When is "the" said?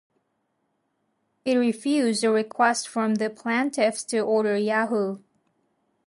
3.17-3.29